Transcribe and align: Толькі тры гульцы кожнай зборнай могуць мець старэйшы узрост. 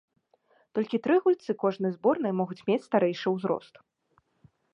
Толькі 0.77 0.99
тры 1.05 1.15
гульцы 1.27 1.51
кожнай 1.63 1.91
зборнай 1.99 2.33
могуць 2.39 2.59
мець 2.71 2.83
старэйшы 2.89 3.27
узрост. 3.37 3.73